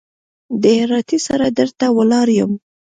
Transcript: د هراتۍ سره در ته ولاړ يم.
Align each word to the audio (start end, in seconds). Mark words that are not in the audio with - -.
د 0.61 0.63
هراتۍ 0.81 1.19
سره 1.27 1.45
در 1.57 1.69
ته 1.79 1.87
ولاړ 1.97 2.27
يم. 2.39 2.51